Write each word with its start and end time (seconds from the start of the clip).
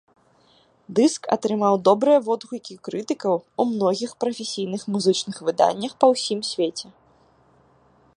Дыск 0.99 1.27
атрымаў 1.35 1.75
добрыя 1.87 2.19
водгукі 2.27 2.73
крытыкаў 2.87 3.35
у 3.63 3.67
многіх 3.73 4.11
прафесійныя 4.25 4.89
музычныя 4.95 5.39
выданнях 5.51 5.91
па 6.05 6.11
ўсім 6.15 6.39
свеце. 6.51 6.87